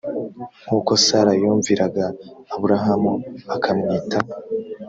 nkuko 0.65 0.91
sara 1.05 1.31
yumviraga 1.41 2.05
aburahamu 2.53 3.13
akamwita 3.55 4.17